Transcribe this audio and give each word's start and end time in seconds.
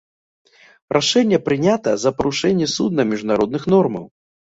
Рашэнне 0.97 1.39
прынята 1.49 1.89
з-за 1.99 2.15
парушэнні 2.17 2.73
суднам 2.75 3.07
міжнародных 3.17 3.73
нормаў. 3.79 4.05